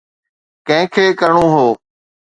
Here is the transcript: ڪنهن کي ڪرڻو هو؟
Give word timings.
ڪنهن 0.67 0.85
کي 0.93 1.05
ڪرڻو 1.19 1.45
هو؟ 1.55 1.67